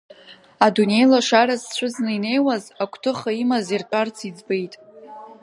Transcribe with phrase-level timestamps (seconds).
[0.65, 4.73] Адунеи лашара зцәыӡны инеиуаз, Агәҭыха имаз иртәарц иӡбеит.